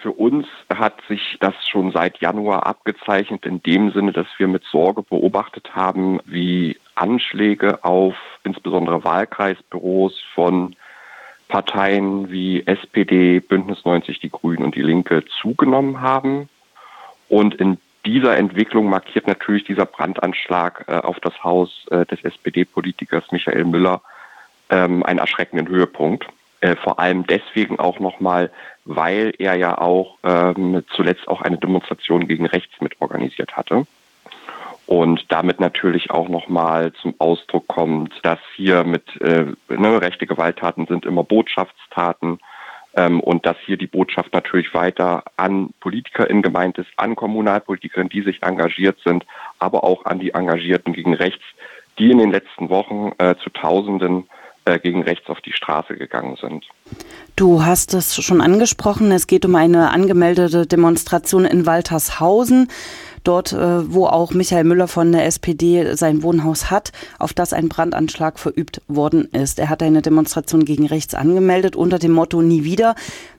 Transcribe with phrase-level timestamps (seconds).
[0.00, 4.64] Für uns hat sich das schon seit Januar abgezeichnet in dem Sinne, dass wir mit
[4.64, 8.14] Sorge beobachtet haben, wie Anschläge auf
[8.44, 10.76] insbesondere Wahlkreisbüros von
[11.48, 16.48] Parteien wie SPD, Bündnis 90, die Grünen und die Linke zugenommen haben.
[17.28, 23.32] Und in dieser Entwicklung markiert natürlich dieser Brandanschlag äh, auf das Haus äh, des SPD-Politikers
[23.32, 24.02] Michael Müller
[24.70, 26.26] ähm, einen erschreckenden Höhepunkt.
[26.60, 28.50] Äh, vor allem deswegen auch nochmal,
[28.84, 33.86] weil er ja auch ähm, zuletzt auch eine Demonstration gegen rechts mitorganisiert hatte.
[34.86, 40.86] Und damit natürlich auch nochmal zum Ausdruck kommt, dass hier mit äh, ne, rechte Gewalttaten
[40.86, 42.40] sind immer Botschaftstaten
[42.94, 48.22] ähm, und dass hier die Botschaft natürlich weiter an PolitikerInnen gemeint ist, an KommunalpolitikerInnen, die
[48.22, 49.26] sich engagiert sind,
[49.58, 51.44] aber auch an die Engagierten gegen rechts,
[51.98, 54.26] die in den letzten Wochen äh, zu Tausenden
[54.68, 56.66] äh, gegen rechts auf die Straße gegangen sind.
[57.36, 62.68] Du hast es schon angesprochen, es geht um eine angemeldete Demonstration in Waltershausen
[63.24, 67.68] dort, äh, wo auch Michael Müller von der SPD sein Wohnhaus hat, auf das ein
[67.68, 69.58] Brandanschlag verübt worden ist.
[69.58, 72.94] Er hat eine Demonstration gegen rechts angemeldet unter dem Motto Nie wieder.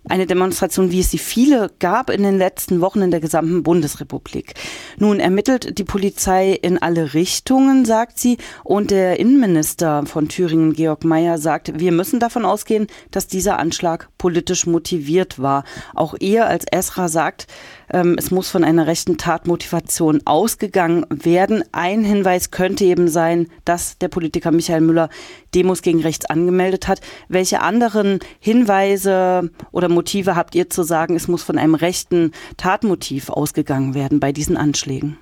[0.08, 4.53] Eine Demonstration, wie es sie viele gab in den letzten Wochen in der gesamten Bundesrepublik.
[4.97, 11.03] Nun ermittelt die Polizei in alle Richtungen, sagt sie, und der Innenminister von Thüringen, Georg
[11.03, 15.64] Mayer, sagt, wir müssen davon ausgehen, dass dieser Anschlag politisch motiviert war.
[15.93, 17.47] Auch er als Esra sagt,
[17.91, 21.63] ähm, es muss von einer rechten Tatmotivation ausgegangen werden.
[21.71, 25.09] Ein Hinweis könnte eben sein, dass der Politiker Michael Müller
[25.55, 27.01] Demos gegen rechts angemeldet hat.
[27.27, 33.29] Welche anderen Hinweise oder Motive habt ihr zu sagen, es muss von einem rechten Tatmotiv
[33.29, 35.17] ausgegangen werden bei diesen Anschlägen?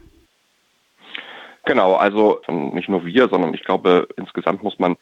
[1.65, 4.95] Genau, also nicht nur wir, sondern ich glaube, insgesamt muss man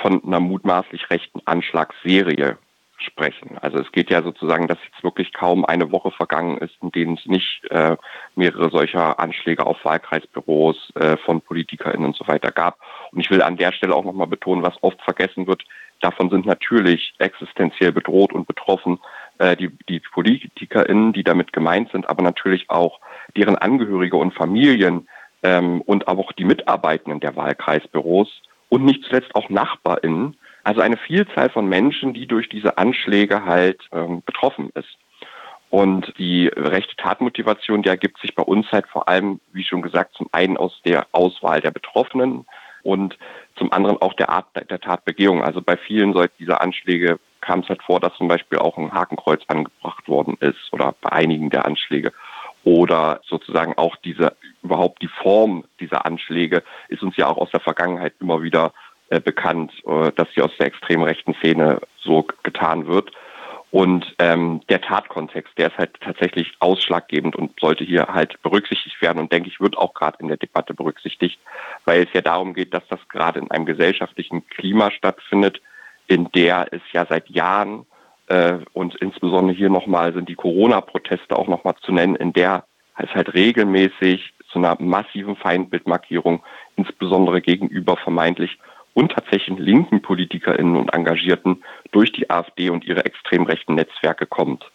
[0.00, 2.58] von einer mutmaßlich rechten Anschlagsserie
[2.98, 3.58] sprechen.
[3.60, 7.14] Also es geht ja sozusagen, dass jetzt wirklich kaum eine Woche vergangen ist, in denen
[7.14, 7.96] es nicht äh,
[8.36, 12.78] mehrere solcher Anschläge auf Wahlkreisbüros äh, von PolitikerInnen und so weiter gab.
[13.10, 15.64] Und ich will an der Stelle auch nochmal betonen, was oft vergessen wird,
[16.02, 18.98] davon sind natürlich existenziell bedroht und betroffen
[19.38, 23.00] äh, die, die PolitikerInnen, die damit gemeint sind, aber natürlich auch
[23.36, 25.08] deren Angehörige und Familien
[25.42, 28.28] ähm, und auch die Mitarbeitenden der Wahlkreisbüros
[28.68, 33.80] und nicht zuletzt auch NachbarInnen, also eine Vielzahl von Menschen, die durch diese Anschläge halt
[33.92, 34.98] ähm, betroffen ist.
[35.70, 40.14] Und die rechte Tatmotivation, die ergibt sich bei uns halt vor allem, wie schon gesagt,
[40.14, 42.44] zum einen aus der Auswahl der Betroffenen
[42.82, 43.16] und
[43.56, 45.42] zum anderen auch der Art der Tatbegehung.
[45.42, 49.42] Also bei vielen dieser Anschläge kam es halt vor, dass zum Beispiel auch ein Hakenkreuz
[49.48, 52.12] angebracht worden ist oder bei einigen der Anschläge.
[52.64, 57.60] Oder sozusagen auch diese, überhaupt die Form dieser Anschläge ist uns ja auch aus der
[57.60, 58.72] Vergangenheit immer wieder
[59.12, 63.12] äh, bekannt, äh, dass sie aus der extrem rechten Szene so getan wird.
[63.70, 69.18] Und ähm, der Tatkontext, der ist halt tatsächlich ausschlaggebend und sollte hier halt berücksichtigt werden
[69.18, 71.38] und denke ich, wird auch gerade in der Debatte berücksichtigt,
[71.84, 75.60] weil es ja darum geht, dass das gerade in einem gesellschaftlichen Klima stattfindet,
[76.06, 77.84] in der es ja seit Jahren
[78.28, 82.64] äh, und insbesondere hier nochmal sind die Corona-Proteste auch nochmal zu nennen, in der
[82.96, 86.42] es halt regelmäßig zu einer massiven Feindbildmarkierung,
[86.76, 88.58] insbesondere gegenüber vermeintlich
[88.94, 94.70] und tatsächlich linken PolitikerInnen und Engagierten durch die AfD und ihre extrem rechten Netzwerke kommt.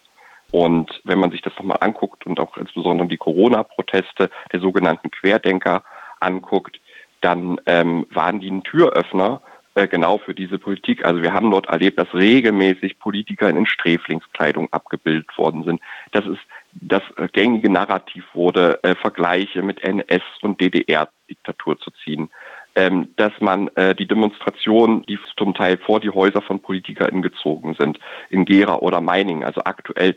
[0.51, 5.83] Und wenn man sich das nochmal anguckt und auch insbesondere die Corona-Proteste der sogenannten Querdenker
[6.19, 6.79] anguckt,
[7.21, 9.41] dann ähm, waren die ein Türöffner
[9.75, 11.03] äh, genau für diese Politik.
[11.03, 15.81] Also wir haben dort erlebt, dass regelmäßig Politiker in Sträflingskleidung abgebildet worden sind.
[16.11, 16.41] Das ist
[16.73, 17.01] das
[17.33, 22.29] gängige Narrativ wurde, äh, Vergleiche mit NS und DDR-Diktatur zu ziehen
[22.77, 27.75] ähm, dass man äh, die Demonstrationen, die zum Teil vor die Häuser von PolitikerInnen gezogen
[27.77, 27.99] sind,
[28.29, 30.15] in Gera oder Meiningen, also aktuell,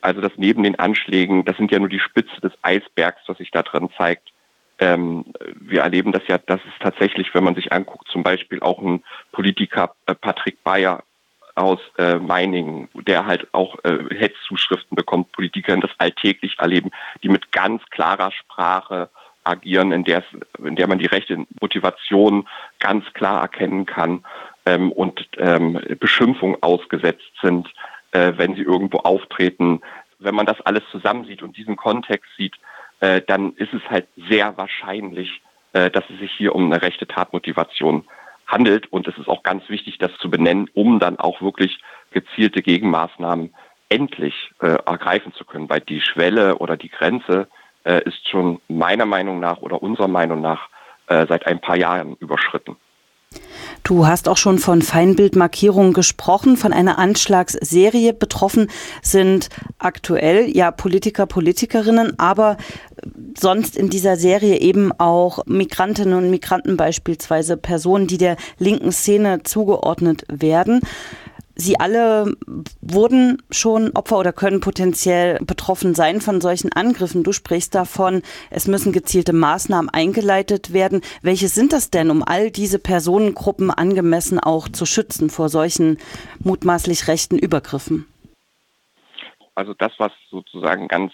[0.00, 3.50] also das neben den Anschlägen, das sind ja nur die Spitze des Eisbergs, was sich
[3.50, 4.28] da drin zeigt.
[4.78, 5.24] Ähm,
[5.60, 9.02] wir erleben das ja, dass es tatsächlich, wenn man sich anguckt, zum Beispiel auch ein
[9.32, 11.02] Politiker, äh, Patrick Bayer
[11.56, 16.92] aus äh, Meiningen, der halt auch äh, Hetzzuschriften bekommt, Politiker das alltäglich erleben,
[17.24, 19.10] die mit ganz klarer Sprache
[19.48, 20.22] agieren, in der,
[20.64, 22.46] in der man die rechte Motivation
[22.78, 24.24] ganz klar erkennen kann
[24.66, 27.68] ähm, und ähm, Beschimpfung ausgesetzt sind,
[28.12, 29.80] äh, wenn sie irgendwo auftreten.
[30.18, 32.56] Wenn man das alles zusammensieht und diesen Kontext sieht,
[33.00, 35.40] äh, dann ist es halt sehr wahrscheinlich,
[35.72, 38.04] äh, dass es sich hier um eine rechte Tatmotivation
[38.46, 38.92] handelt.
[38.92, 41.78] Und es ist auch ganz wichtig, das zu benennen, um dann auch wirklich
[42.10, 43.54] gezielte Gegenmaßnahmen
[43.88, 47.48] endlich äh, ergreifen zu können, weil die Schwelle oder die Grenze
[47.84, 50.68] äh, ist schon meiner Meinung nach oder unserer Meinung nach
[51.06, 52.76] äh, seit ein paar Jahren überschritten.
[53.84, 58.12] Du hast auch schon von Feinbildmarkierungen gesprochen, von einer Anschlagsserie.
[58.12, 58.70] Betroffen
[59.02, 59.48] sind
[59.78, 62.56] aktuell ja Politiker, Politikerinnen, aber
[63.38, 69.42] sonst in dieser Serie eben auch Migrantinnen und Migranten beispielsweise, Personen, die der linken Szene
[69.42, 70.80] zugeordnet werden.
[71.60, 72.36] Sie alle
[72.80, 77.24] wurden schon Opfer oder können potenziell betroffen sein von solchen Angriffen.
[77.24, 81.00] Du sprichst davon, es müssen gezielte Maßnahmen eingeleitet werden.
[81.20, 85.98] Welche sind das denn, um all diese Personengruppen angemessen auch zu schützen vor solchen
[86.38, 88.06] mutmaßlich rechten Übergriffen?
[89.56, 91.12] Also das, was sozusagen ganz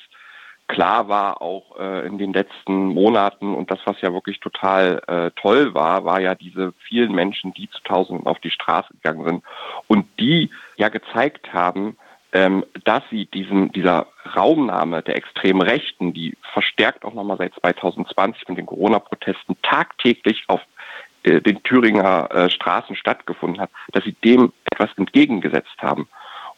[0.69, 5.31] klar war auch äh, in den letzten Monaten und das, was ja wirklich total äh,
[5.41, 9.45] toll war, war ja diese vielen Menschen, die zu Tausenden auf die Straße gegangen sind
[9.87, 11.97] und die ja gezeigt haben,
[12.33, 18.49] ähm, dass sie diesen, dieser Raumnahme der extremen Rechten, die verstärkt auch nochmal seit 2020
[18.49, 20.61] mit den Corona-Protesten tagtäglich auf
[21.23, 26.09] äh, den Thüringer äh, Straßen stattgefunden hat, dass sie dem etwas entgegengesetzt haben.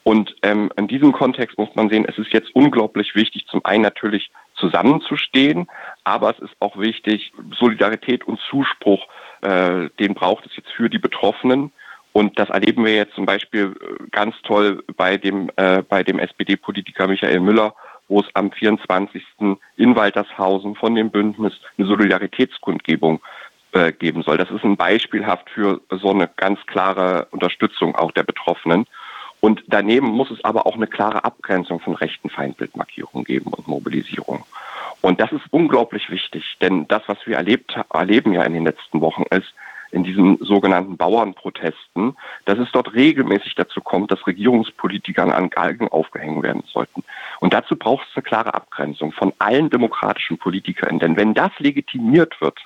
[0.07, 3.83] Und ähm, in diesem Kontext muss man sehen, es ist jetzt unglaublich wichtig, zum einen
[3.83, 5.67] natürlich zusammenzustehen,
[6.05, 9.05] aber es ist auch wichtig, Solidarität und Zuspruch,
[9.43, 11.73] äh, den braucht es jetzt für die Betroffenen.
[12.13, 16.21] Und das erleben wir jetzt zum Beispiel äh, ganz toll bei dem, äh, bei dem
[16.21, 17.75] SPD-Politiker Michael Müller,
[18.07, 19.25] wo es am 24.
[19.77, 23.21] in Waltershausen von dem Bündnis eine Solidaritätskundgebung
[23.73, 24.37] äh, geben soll.
[24.37, 28.87] Das ist ein beispielhaft für so eine ganz klare Unterstützung auch der Betroffenen.
[29.41, 34.45] Und daneben muss es aber auch eine klare Abgrenzung von rechten Feindbildmarkierungen geben und Mobilisierung.
[35.03, 39.01] Und das ist unglaublich wichtig, denn das, was wir erlebt, erleben ja in den letzten
[39.01, 39.55] Wochen ist,
[39.93, 46.43] in diesen sogenannten Bauernprotesten, dass es dort regelmäßig dazu kommt, dass Regierungspolitikern an Galgen aufgehängt
[46.43, 47.05] werden sollten.
[47.41, 50.99] Und dazu braucht es eine klare Abgrenzung von allen demokratischen Politikern.
[50.99, 52.59] Denn wenn das legitimiert wird,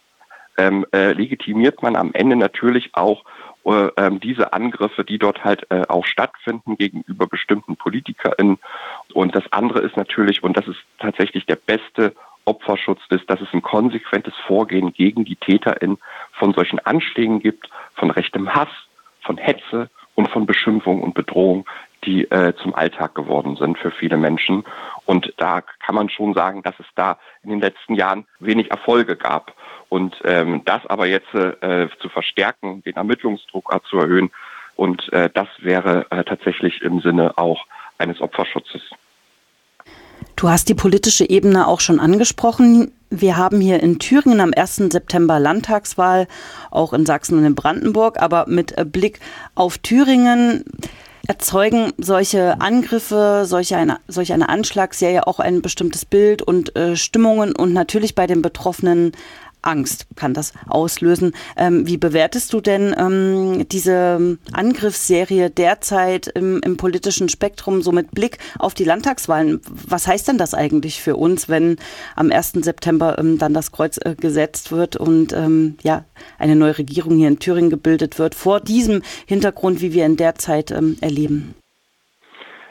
[0.57, 3.25] ähm, äh, legitimiert man am Ende natürlich auch
[4.23, 8.59] diese Angriffe, die dort halt äh, auch stattfinden gegenüber bestimmten PolitikerInnen.
[9.13, 12.15] Und das andere ist natürlich, und das ist tatsächlich der beste
[12.45, 15.99] Opferschutz ist, dass es ein konsequentes Vorgehen gegen die TäterInnen
[16.33, 18.71] von solchen Anschlägen gibt, von rechtem Hass,
[19.23, 21.67] von Hetze und von Beschimpfung und Bedrohung,
[22.05, 24.65] die äh, zum Alltag geworden sind für viele Menschen.
[25.05, 29.17] Und da kann man schon sagen, dass es da in den letzten Jahren wenig Erfolge
[29.17, 29.55] gab.
[29.91, 34.31] Und ähm, das aber jetzt äh, zu verstärken, den Ermittlungsdruck zu erhöhen,
[34.77, 37.67] und äh, das wäre äh, tatsächlich im Sinne auch
[37.99, 38.81] eines Opferschutzes.
[40.37, 42.93] Du hast die politische Ebene auch schon angesprochen.
[43.11, 44.77] Wir haben hier in Thüringen am 1.
[44.91, 46.29] September Landtagswahl,
[46.71, 49.21] auch in Sachsen und in Brandenburg, aber mit Blick
[49.55, 50.65] auf Thüringen
[51.27, 57.55] erzeugen solche Angriffe, solche eine, solch eine Anschlagsserie auch ein bestimmtes Bild und äh, Stimmungen
[57.55, 59.13] und natürlich bei den Betroffenen
[59.63, 61.33] Angst kann das auslösen.
[61.57, 68.13] Ähm, wie bewertest du denn ähm, diese Angriffsserie derzeit im, im, politischen Spektrum, so mit
[68.13, 69.61] Blick auf die Landtagswahlen?
[69.69, 71.77] Was heißt denn das eigentlich für uns, wenn
[72.17, 72.53] am 1.
[72.63, 76.05] September ähm, dann das Kreuz äh, gesetzt wird und ähm, ja,
[76.39, 80.37] eine neue Regierung hier in Thüringen gebildet wird, vor diesem Hintergrund, wie wir in der
[80.37, 81.55] Zeit ähm, erleben?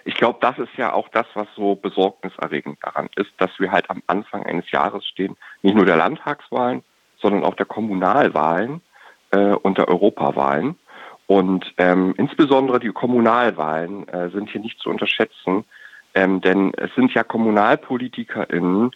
[0.09, 3.91] Ich glaube, das ist ja auch das, was so besorgniserregend daran ist, dass wir halt
[3.91, 6.81] am Anfang eines Jahres stehen, nicht nur der Landtagswahlen,
[7.21, 8.81] sondern auch der Kommunalwahlen
[9.29, 10.79] äh, und der Europawahlen.
[11.27, 15.63] Und ähm, insbesondere die Kommunalwahlen äh, sind hier nicht zu unterschätzen,
[16.15, 18.89] ähm, denn es sind ja KommunalpolitikerInnen,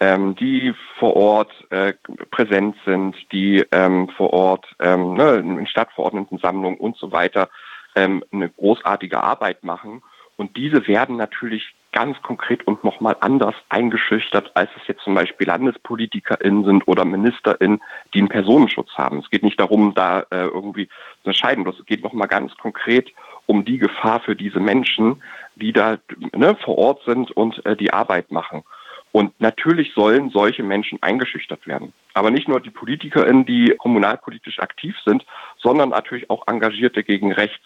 [0.00, 1.94] ähm, die vor Ort äh,
[2.30, 7.48] präsent sind, die ähm, vor Ort ähm, ne, in Stadtverordnetensammlungen und so weiter
[7.94, 10.02] ähm, eine großartige Arbeit machen.
[10.38, 15.48] Und diese werden natürlich ganz konkret und nochmal anders eingeschüchtert, als es jetzt zum Beispiel
[15.48, 17.82] LandespolitikerInnen sind oder MinisterInnen,
[18.14, 19.18] die einen Personenschutz haben.
[19.18, 21.66] Es geht nicht darum, da äh, irgendwie zu unterscheiden.
[21.66, 23.12] Es geht nochmal ganz konkret
[23.46, 25.20] um die Gefahr für diese Menschen,
[25.56, 25.98] die da
[26.36, 28.62] ne, vor Ort sind und äh, die Arbeit machen.
[29.10, 31.92] Und natürlich sollen solche Menschen eingeschüchtert werden.
[32.14, 35.24] Aber nicht nur die PolitikerInnen, die kommunalpolitisch aktiv sind,
[35.56, 37.64] sondern natürlich auch Engagierte gegen rechts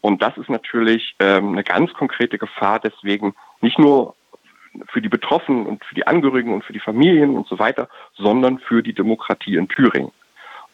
[0.00, 2.80] und das ist natürlich ähm, eine ganz konkrete Gefahr.
[2.80, 4.14] Deswegen nicht nur
[4.88, 8.58] für die Betroffenen und für die Angehörigen und für die Familien und so weiter, sondern
[8.58, 10.12] für die Demokratie in Thüringen.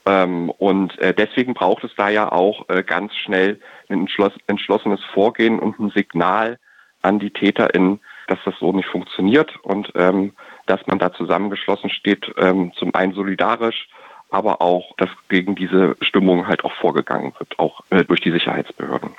[0.05, 5.00] Ähm, und äh, deswegen braucht es da ja auch äh, ganz schnell ein entschloss entschlossenes
[5.14, 6.59] Vorgehen und ein Signal
[7.02, 10.33] an die TäterInnen, dass das so nicht funktioniert und ähm,
[10.67, 13.88] dass man da zusammengeschlossen steht, ähm, zum einen solidarisch,
[14.33, 19.11] aber auch, dass gegen diese Stimmung halt auch vorgegangen wird, auch äh, durch die Sicherheitsbehörden.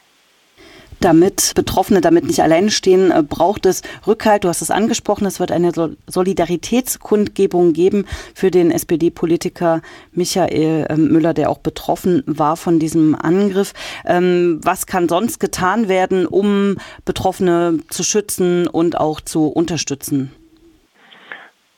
[1.00, 4.44] Damit Betroffene damit nicht alleine stehen, äh, braucht es Rückhalt.
[4.44, 5.72] Du hast es angesprochen, es wird eine
[6.08, 9.82] Solidaritätskundgebung geben für den SPD-Politiker
[10.14, 13.74] Michael ähm, Müller, der auch betroffen war von diesem Angriff.
[14.06, 20.32] Ähm, was kann sonst getan werden, um Betroffene zu schützen und auch zu unterstützen?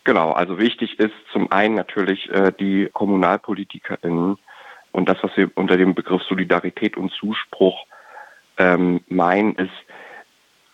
[0.05, 4.37] Genau, also wichtig ist zum einen natürlich äh, die KommunalpolitikerInnen
[4.91, 7.85] und das, was wir unter dem Begriff Solidarität und Zuspruch
[8.57, 9.73] ähm, meinen, ist,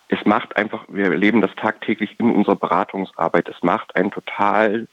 [0.08, 4.86] es macht einfach, wir erleben das tagtäglich in unserer Beratungsarbeit, es macht einen total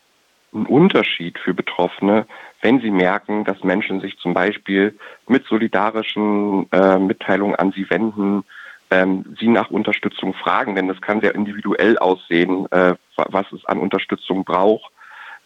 [0.54, 2.26] einen Unterschied für Betroffene,
[2.62, 8.46] wenn sie merken, dass Menschen sich zum Beispiel mit solidarischen äh, Mitteilungen an sie wenden,
[8.92, 13.80] ähm, sie nach Unterstützung fragen, denn das kann sehr individuell aussehen, äh, was es an
[13.80, 14.92] Unterstützung braucht.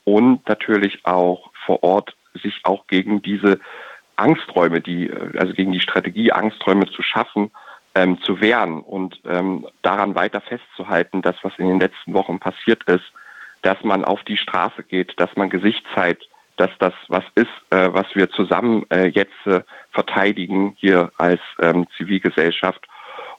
[0.06, 3.60] Und natürlich auch vor Ort sich auch gegen diese
[4.16, 7.52] Angsträume, die, äh, also gegen die Strategie, Angsträume zu schaffen,
[7.96, 12.84] ähm, zu wehren und ähm, daran weiter festzuhalten, dass was in den letzten Wochen passiert
[12.86, 13.06] ist,
[13.62, 17.90] dass man auf die Straße geht, dass man Gesicht zeigt, dass das was ist, äh,
[17.94, 22.88] was wir zusammen äh, jetzt äh, verteidigen hier als ähm, Zivilgesellschaft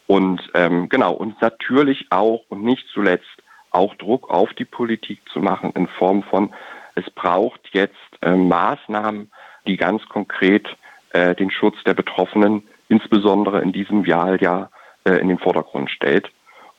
[0.07, 5.41] und ähm, genau, und natürlich auch und nicht zuletzt auch Druck auf die Politik zu
[5.41, 6.53] machen in Form von,
[6.95, 9.31] es braucht jetzt äh, Maßnahmen,
[9.67, 10.67] die ganz konkret
[11.11, 14.71] äh, den Schutz der Betroffenen, insbesondere in diesem Wahljahr,
[15.05, 16.31] äh, in den Vordergrund stellt.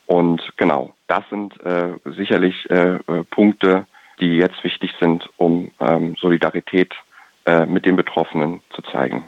[0.06, 3.88] Und genau, das sind äh, sicherlich äh, äh, Punkte,
[4.20, 6.94] die jetzt wichtig sind, um ähm, Solidarität
[7.46, 9.24] äh, mit den Betroffenen zu zeigen.